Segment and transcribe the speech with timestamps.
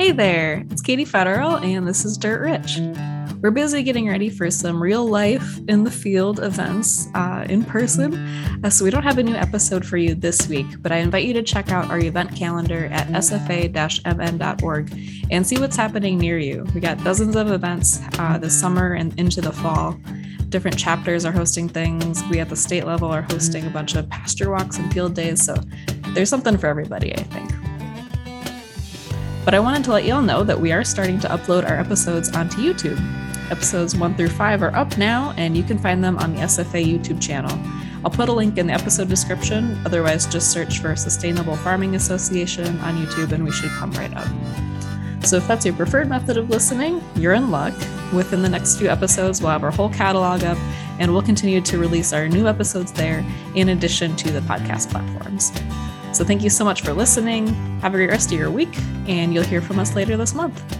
[0.00, 2.78] Hey there, it's Katie Federal, and this is Dirt Rich.
[3.42, 8.14] We're busy getting ready for some real life in the field events uh, in person,
[8.64, 11.26] uh, so we don't have a new episode for you this week, but I invite
[11.26, 13.70] you to check out our event calendar at sfa
[14.06, 14.90] mn.org
[15.30, 16.64] and see what's happening near you.
[16.74, 20.00] We got dozens of events uh, this summer and into the fall.
[20.48, 22.22] Different chapters are hosting things.
[22.30, 25.44] We at the state level are hosting a bunch of pasture walks and field days,
[25.44, 25.56] so
[26.14, 27.49] there's something for everybody, I think.
[29.44, 31.78] But I wanted to let you all know that we are starting to upload our
[31.78, 32.98] episodes onto YouTube.
[33.50, 36.84] Episodes 1 through 5 are up now, and you can find them on the SFA
[36.84, 37.58] YouTube channel.
[38.04, 42.78] I'll put a link in the episode description, otherwise, just search for Sustainable Farming Association
[42.80, 44.28] on YouTube and we should come right up.
[45.24, 47.74] So, if that's your preferred method of listening, you're in luck.
[48.14, 50.56] Within the next few episodes, we'll have our whole catalog up,
[50.98, 55.52] and we'll continue to release our new episodes there in addition to the podcast platforms.
[56.20, 57.46] So thank you so much for listening.
[57.80, 58.76] Have a great rest of your week,
[59.08, 60.79] and you'll hear from us later this month.